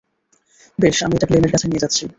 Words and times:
বেশ, 0.79 0.97
আমি 1.03 1.13
এটা 1.15 1.27
ক্লেমের 1.27 1.51
কাছে 1.51 1.67
নিয়ে 1.67 1.83
যাচ্ছি। 1.83 2.03